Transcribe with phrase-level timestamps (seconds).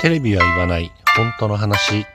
[0.00, 0.92] テレビは言わない。
[1.16, 2.06] 本当の話。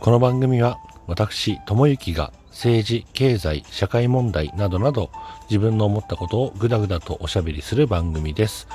[0.00, 5.12] この番組は私智之が政治経済社会問題などなど
[5.48, 8.66] 自分の思ったことをぐだぐだとおしゃべりする番組です。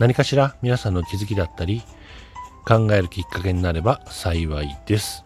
[0.00, 1.82] 何かしら皆さんの気づきだったり
[2.66, 5.22] 考えるきっかけになれば幸いです。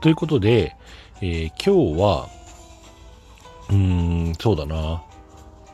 [0.00, 0.76] ということで、
[1.20, 2.28] えー、今日は
[3.70, 5.02] うーんそうだな。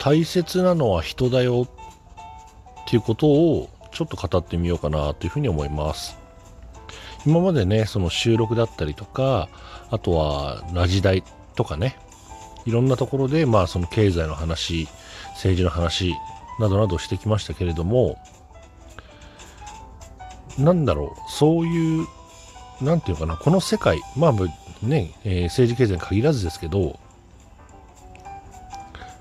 [0.00, 6.16] 大切なのは人だよっていうことをちょっと語ってみようかなというふうに思います。
[7.26, 9.50] 今までね、その収録だったりとか、
[9.90, 11.22] あとはラジ大
[11.54, 11.98] とかね、
[12.64, 14.88] いろんなところで、まあその経済の話、
[15.34, 16.14] 政治の話
[16.58, 18.16] などなどしてきましたけれども、
[20.58, 22.06] なんだろう、そういう、
[22.80, 24.32] なんていうかな、この世界、まあ
[24.82, 26.98] ね、えー、政治経済に限らずですけど、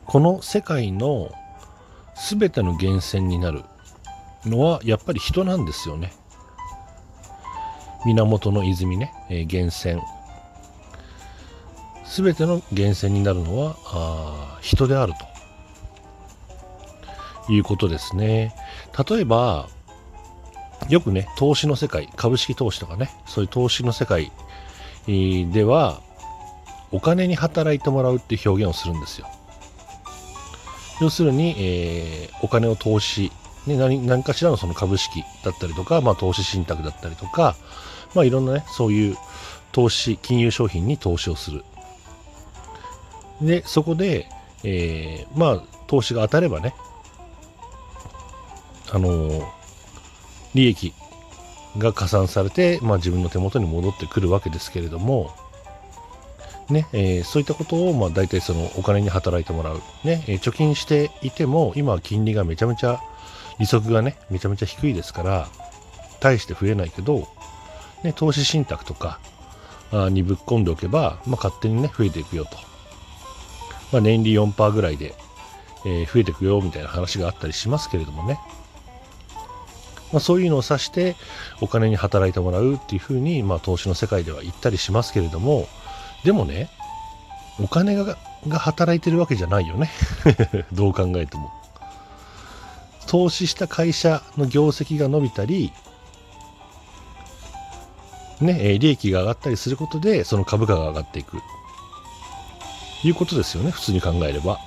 [0.09, 1.31] この世界の
[2.31, 3.63] 全ての源泉になる
[4.43, 6.13] のはやっぱり人なんですよね。
[8.07, 10.01] 源の泉ね、えー、源泉。
[12.07, 15.13] 全ての源泉になるのはあ人である
[17.47, 17.53] と。
[17.53, 18.55] いうことですね。
[19.07, 19.69] 例えば
[20.89, 24.31] よくね投資の世界株式投資とかねそういう投資の世界
[25.05, 26.01] では
[26.91, 29.27] お金に働いてもらうっていう表現をするんですよ。
[31.01, 33.31] 要するに、えー、お金を投資、
[33.67, 37.55] ね、何何かしらのその株式だったりとか、まあ、投資信託だったりとか、
[38.15, 39.17] まあ、いろんなね、そういう
[39.71, 41.63] 投資、金融商品に投資をする。
[43.41, 44.27] で、そこで、
[44.63, 46.75] えー、まあ、投資が当たればね、
[48.91, 49.43] あのー、
[50.55, 50.93] 利益
[51.77, 55.31] が加算されて、まあ、自分の手元に戻ってくるわけですけれども、
[56.69, 62.99] ねえー、そういったことを、まあ、大体そのお金に働いてもらう、ねえー、貯金していても今は金利がめちゃめちゃ
[63.59, 65.47] 利息がねめちゃめちゃ低いですから
[66.19, 67.27] 大して増えないけど、
[68.03, 69.19] ね、投資信託とか
[69.91, 72.51] にぶっ込んでおけば、まあ、勝手にね増えていくよと、
[73.91, 75.15] まあ、年利4%ぐらいで、
[75.85, 78.39] えー、増えていくよみたいな話があったりしますけれどもね。
[80.11, 81.15] まあ、そういうのを指して
[81.61, 85.67] お金に働いてもらうっていうふうに、まあ、投資の世界では言ったりしますけれども
[86.23, 86.69] でもね、
[87.61, 89.91] お金がが働いてるわけじゃないよね。
[90.71, 91.51] どう考えても。
[93.07, 95.73] 投資した会社の業績が伸びたり、
[98.39, 101.37] ね、利益が上がったりすることで、その株価が上がっていく。
[103.03, 104.59] いうことですよね、普通に考えれば。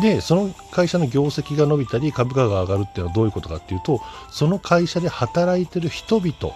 [0.00, 6.54] で、その会社の業績が伸びたり、株価が上がるっていうのはどういうことかっていうと、その会社で働いてる人々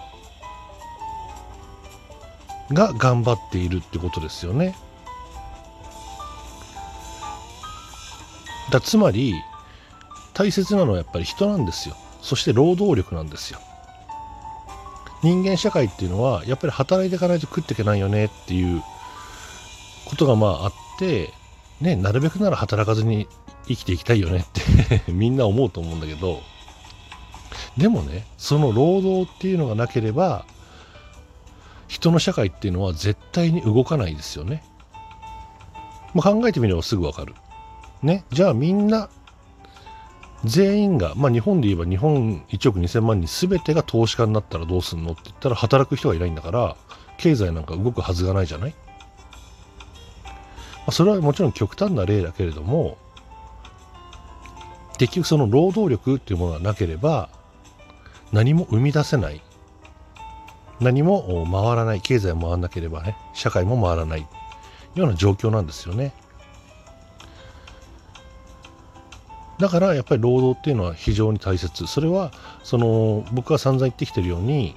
[2.71, 4.75] が頑張っているってことですよね。
[8.71, 9.35] だつまり
[10.33, 11.95] 大切なのはやっぱり人なんですよ。
[12.21, 13.59] そして労働力なんですよ。
[15.21, 18.83] 人間社会っていうのはやっぱり働いていかないと食っていけないよねっていう
[20.05, 21.33] ことがまああって、
[21.81, 23.27] ね、なるべくなら働かずに
[23.67, 26.41] 生きていきたいよねって みんな思うと思うんだけど
[27.77, 30.45] でもねその労働っていうのがなければ
[32.05, 34.63] 人の社会っていうのは絶対に動かないですよね。
[36.13, 37.33] まあ、考えてみればすぐわかる。
[38.03, 39.09] ね、じゃあみんな
[40.43, 46.77] 全員が、まあ、日本で言えば日本1億2000万人全てが投資家になったらどうすんのって言ったら働く人がいないんだから
[47.17, 48.75] 経済なんか動くはずがないじゃない、
[50.21, 50.27] ま
[50.87, 52.99] あ、それはもちろん極端な例だけれども
[54.99, 57.29] 結局その労働力っていうものがなければ
[58.31, 59.41] 何も生み出せない
[60.79, 64.27] 何も回らない経済も回らなければね社会も回らない
[64.95, 66.13] ような状況なんですよね。
[69.57, 71.87] だからやっぱり労働っていうのは非常に大切。
[71.87, 72.31] それは
[72.63, 74.75] その僕が散々言ってきてるように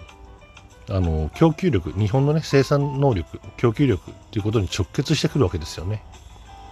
[0.88, 6.02] あの供給力日本のね生産能力供給力っていうことに直結してくるわけですよね。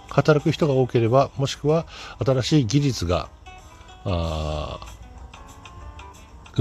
[0.09, 1.85] 働く人が多ければもしくは
[2.25, 3.29] 新しい技術が
[4.05, 4.79] 生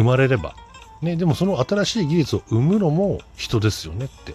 [0.03, 0.57] まれれば
[1.07, 4.35] ね、でもその新しい技術を生むのも人ですよねって。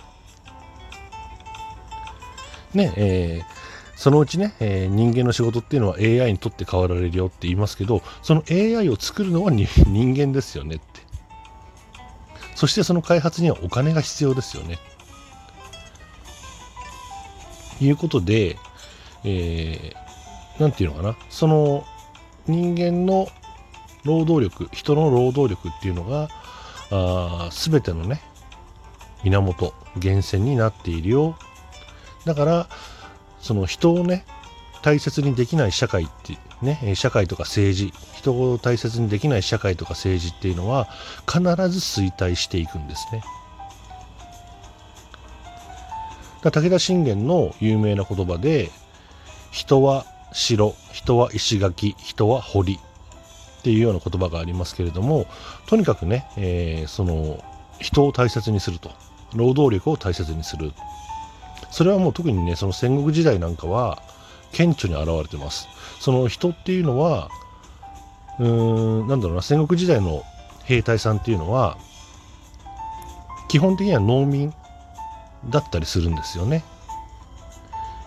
[2.74, 9.68] ね、えー、そのうちね、えー、人間の仕事っていうのは AI にとって変わられるよって言いますけど、その AI を作るのは 人
[10.16, 11.02] 間ですよねって。
[12.56, 14.80] そしてその開発にはお金が必要ですよね。
[17.82, 18.58] いうことで、
[19.24, 21.84] えー、なんていうのかな、その
[22.48, 23.28] 人間の
[24.04, 26.30] 労働力、人の労働力っていうのが、
[26.92, 28.22] 全てのね
[29.24, 31.38] 源源泉になっているよ。
[32.26, 32.68] だから
[33.40, 34.26] その人をね
[34.84, 40.88] 大切にできない社会ってね社会とか政治人を大切にできない社会とか政治っていうのは
[41.28, 43.24] 必ず衰退していくんですね。
[46.44, 48.72] 武田信玄の有名な言葉で
[49.52, 52.80] 人は城人は石垣人は堀
[53.62, 55.28] っていうような言葉がありますけれども
[55.68, 57.44] とにかくね、えー、その
[57.80, 58.92] 人を大切にすると。
[59.36, 60.72] 労働力を大切にする。
[61.70, 64.02] それはもう特にねその戦国時代なんかは
[64.52, 65.68] 顕著に現れてます。
[66.00, 67.30] その人っていうのは
[68.40, 70.24] うーんなんだろうな戦国時代の
[70.66, 71.78] 兵隊さんっていうのは
[73.48, 74.54] 基本的には農民
[75.50, 76.64] だったりするんですよね。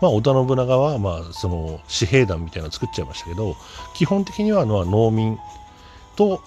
[0.05, 3.57] まあ、織田信長は、まあ、その紙兵団みたいなのを作っちゃいましたけど
[3.95, 5.39] 基本的にはのは農民
[6.15, 6.43] と、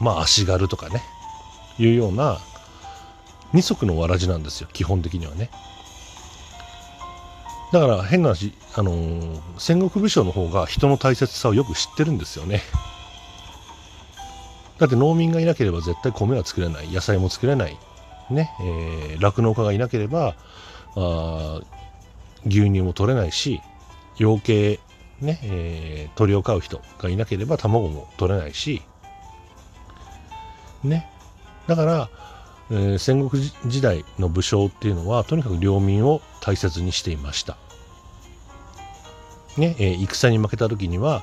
[0.00, 1.02] まあ、足軽とかね
[1.78, 2.38] いうような
[3.52, 5.50] 二足のわらじなんですよ基本的にはね。
[7.72, 12.62] だから変な話、あのー、戦国武将の方が人の大切さをよく知ってるんですよね。
[14.78, 17.78] だって農民がいなければ絶対米は作れない野菜も作れない
[18.30, 20.34] ね、えー、酪農家がいなければ
[20.96, 21.60] あ
[22.46, 23.60] 牛乳も取れないし
[24.18, 24.80] 養鶏
[25.20, 28.82] ね、えー、鳥を飼う人がいなければ卵も取れないし
[30.82, 31.08] ね。
[31.68, 32.10] だから、
[32.72, 37.56] えー、戦国時代の武将っていうのはとにかく領民を大切にしていました。
[39.56, 41.22] ね、えー、戦に負けた時には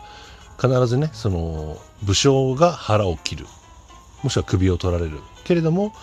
[0.61, 3.47] 必ずねその武将が腹を切る。
[4.23, 5.19] もしくは首を取られる。
[5.43, 5.93] けれども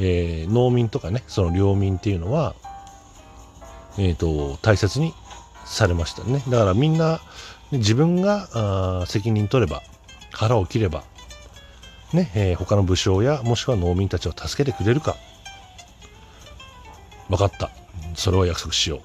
[0.00, 2.54] えー、農民とかねその領民っていうのは、
[3.98, 5.12] えーと、大切に
[5.64, 6.42] されましたね。
[6.48, 7.20] だからみんな
[7.72, 9.82] 自分があ責任取れば
[10.32, 11.04] 腹を切れば
[12.12, 15.16] ね、えー、他の武将やもしくは農民たちを助けてくれるか。
[17.28, 17.70] 分かった。
[18.14, 19.02] それは約束しよ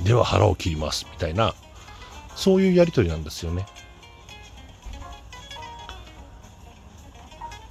[0.00, 0.04] う。
[0.04, 1.06] では腹を切ります。
[1.12, 1.54] みたいな
[2.34, 3.66] そういうやり取りなんですよね。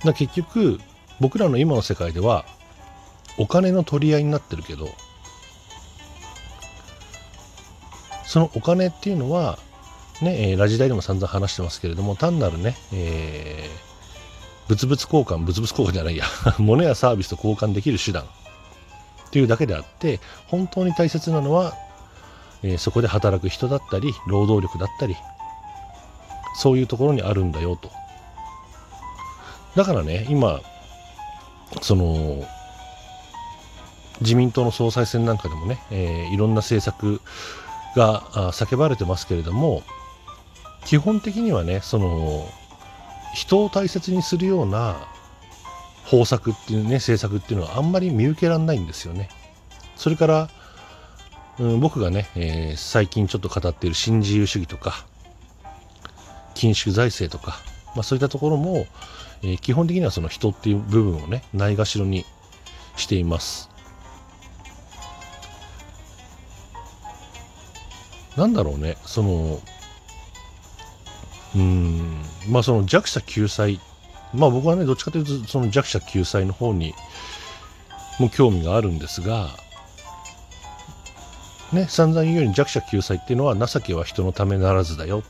[0.04, 0.80] だ結局
[1.20, 2.46] 僕らの今の世界では
[3.38, 4.90] お金の取り合いになってるけど
[8.34, 9.60] そのお金っていうのは
[10.24, 16.26] ね、え、ラジダイでも散々話してますけれども単なるね、えー、物々交換物々交換じゃないや
[16.58, 18.26] 物やサービスと交換できる手段っ
[19.30, 21.76] ていうだけであって本当に大切なのは、
[22.64, 25.16] えー、そこで働く人だったり労働力だったり
[26.56, 27.92] そういうところにあるんだよと。
[29.76, 30.60] だからね今
[31.84, 32.48] その
[34.22, 37.22] 自民党の総裁選なんかでもね、えー、いろんな政策
[37.95, 39.84] が叫ばれてますけれども
[40.86, 42.48] 基本的にはねその
[43.34, 45.07] 人を大切にするような
[46.06, 49.30] 方策っていうね政策っていうのはあんまり見受けられないんですよね。
[49.95, 50.50] それから、
[51.60, 55.06] うん、僕がね、えー、最近ちょっと語っている新自由主義とか
[56.56, 57.60] 緊縮財政とか、
[57.96, 58.86] まあ、そういったところも、
[59.44, 62.25] えー、基本的にはその人っていう部分をねないがしろに
[62.96, 63.69] しています
[68.38, 69.60] なんだろうねその
[71.56, 73.80] うんまあその弱者救済。
[74.34, 76.96] まあ僕はねどっちかというとその弱者救済の方に
[78.20, 79.52] も興味があるんですが
[81.72, 85.22] ね散々言うように弱者救済っていうのは情けは人のためならずだよ。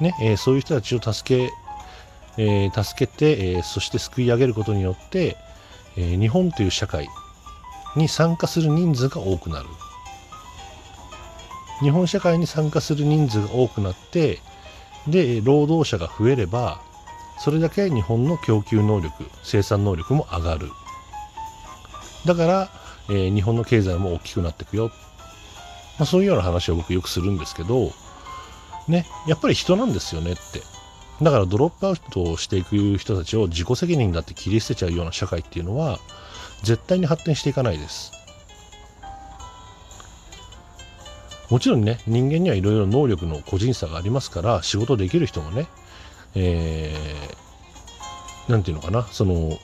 [0.00, 1.52] ね、えー、そういう人たちを助け
[2.38, 5.36] えー、助けて、えー、そして救い上げることによって、
[5.96, 7.08] え、日本という社会
[7.96, 9.66] に参加する人数が多くなる。
[11.80, 14.40] 日本社会に参加する人数が多くなって
[15.06, 16.80] で労働者が増えれば
[17.38, 20.70] それだけ日本の供給能力生産能力も上がる。
[22.26, 22.70] だから、
[23.08, 24.90] えー、日本の経済も大きくなっていくよ、
[25.98, 27.92] まあ、そういうような話を僕よくするんですけど
[28.88, 30.62] ねやっぱり人なんですよねって。
[31.22, 35.98] だからドロップアウトをしていく人たちを自己責任だって切り捨てちゃうような社会っていうのは
[36.62, 38.12] 絶対に発展していかないです。
[41.50, 45.66] もちろんね、人間にはいろいろ能力の個人差がありますから、仕事できる人もね、
[46.34, 49.58] えー、なんていうのかな、その、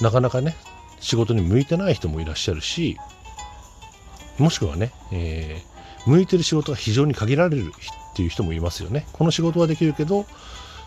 [0.00, 0.56] なかなかね、
[0.98, 2.96] 仕事に向いてない人もいらっしゃるし、
[4.38, 7.72] もしくはね、えー、向いてる仕事が非常に限られる
[8.12, 9.06] っていう人もいますよね。
[9.12, 10.26] この仕事はできるけど、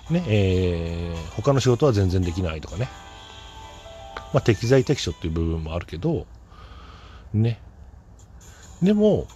[0.10, 2.90] ね、えー、他の仕事は全然できないとかね。
[4.34, 6.26] まあ、適材適所っていう部分もあるけど、
[7.34, 7.60] ね。
[8.82, 9.28] でも、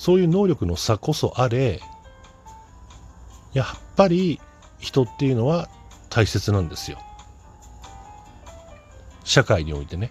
[0.00, 1.82] そういう能力の差こそあれ、
[3.52, 3.66] やっ
[3.96, 4.40] ぱり
[4.78, 5.68] 人っていうのは
[6.08, 6.98] 大切なんですよ。
[9.24, 10.10] 社会においてね。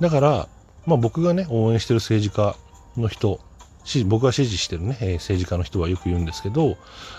[0.00, 0.48] だから、
[0.86, 2.56] まあ、僕がね、応援してる政治家
[3.00, 3.38] の人、
[4.06, 6.78] 僕が支持してるね、政治家の人はよく言うんですけど、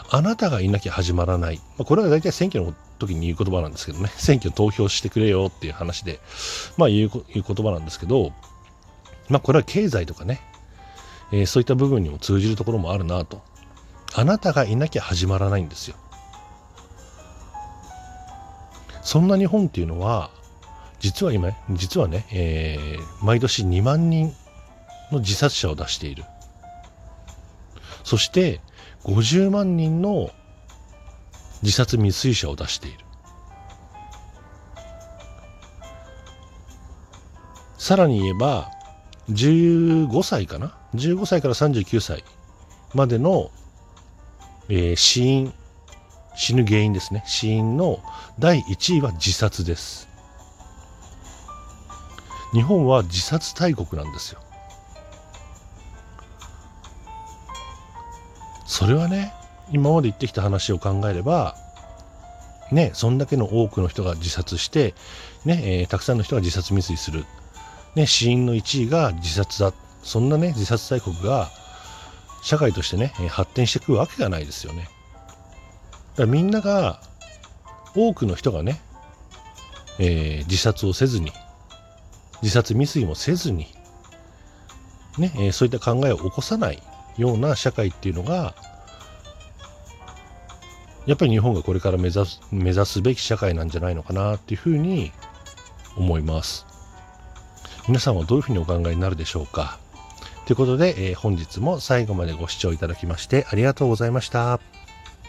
[0.09, 1.55] あなたがいなきゃ始まらない。
[1.77, 6.19] まあ、これは大体選挙の時に言う言葉なんですけどね、選挙投票してくれよっていう話で、
[6.77, 8.31] まあ言う言葉なんですけど、
[9.29, 10.41] まあこれは経済とかね、
[11.31, 13.41] えー、そういった部分にも通じるところもあるなと。
[14.13, 15.95] あなたがいなきゃ始まらないんですよ。
[19.01, 20.29] そんな日本っていうのは、
[20.99, 24.33] 実は今、実はね、えー、毎年2万人
[25.11, 26.25] の自殺者を出している。
[28.03, 28.61] そして、
[29.03, 30.29] 50万人の
[31.61, 32.99] 自殺未遂者を出している。
[37.77, 38.69] さらに言えば、
[39.29, 42.23] 15歳かな ?15 歳から39歳
[42.93, 43.51] までの、
[44.69, 45.53] えー、死因、
[46.35, 47.23] 死ぬ原因ですね。
[47.25, 47.99] 死因の
[48.39, 50.07] 第1位は自殺です。
[52.53, 54.41] 日本は自殺大国なんですよ。
[58.65, 59.33] それはね、
[59.71, 61.55] 今まで言ってきた話を考えれば、
[62.71, 64.93] ね、そんだけの多くの人が自殺して、
[65.45, 67.25] ね、えー、たくさんの人が自殺未遂する。
[67.95, 69.73] ね、死因の1位が自殺だ。
[70.03, 71.49] そんなね、自殺大国が、
[72.41, 74.83] 社会としてね、発展していくわけがないですよね。
[74.83, 74.91] だか
[76.17, 77.01] らみんなが、
[77.93, 78.81] 多くの人がね、
[79.99, 81.31] えー、自殺をせずに、
[82.41, 83.67] 自殺未遂もせずに、
[85.17, 86.81] ね、えー、そういった考えを起こさない
[87.17, 88.55] ような社会っていうのが、
[91.05, 95.11] やっぱり日本がこれから目指す目指すべき社会なんじゃないのかなっていうふうに
[95.97, 96.65] 思います。
[97.87, 99.79] 皆さんはどういうふうにお考えになるでしょうか？
[100.45, 104.59] ということで、えー、本日も最後までご視聴いただきましてありがとうございました。